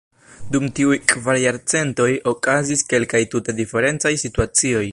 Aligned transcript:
Dum 0.53 0.63
tiuj 0.77 0.95
kvar 1.11 1.39
jarcentoj, 1.43 2.09
okazis 2.33 2.83
kelkaj 2.95 3.21
tute 3.35 3.57
diferencaj 3.61 4.13
situacioj. 4.23 4.85